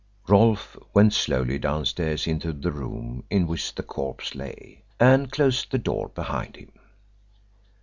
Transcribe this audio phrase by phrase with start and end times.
[0.27, 5.77] Rolfe went slowly downstairs into the room in which the corpse lay, and closed the
[5.77, 6.71] door behind him.